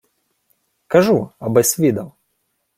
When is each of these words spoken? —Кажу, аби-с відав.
—Кажу, 0.87 1.29
аби-с 1.39 1.79
відав. 1.79 2.11